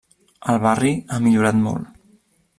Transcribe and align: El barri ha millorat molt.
El 0.53 0.57
barri 0.63 0.93
ha 1.17 1.21
millorat 1.27 1.61
molt. 1.69 1.95